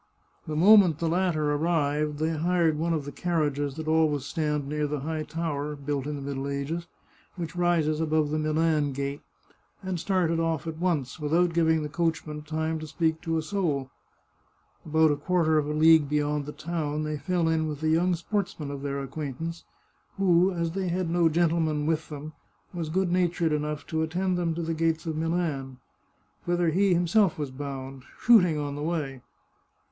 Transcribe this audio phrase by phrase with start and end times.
[0.47, 4.67] The moment the latter ar rived, they hired one of the carriages that always stand
[4.67, 6.87] near 8i The Chartreuse of Parma the high tower, built in the middle ages,
[7.35, 9.21] which rises above the Milan gate,
[9.83, 13.91] and started off at once, without giving the coachman time to speak to a soul.
[14.87, 18.15] About a quarter of a league beyond the town, they fell in with a young
[18.15, 19.65] sportsman of their acquaintance,
[20.17, 22.33] who, as they had no gentleman with them,
[22.73, 25.77] was good natured enough to attend them to the gates of Milan,
[26.45, 29.21] whither he himself was bound, shooting on the way.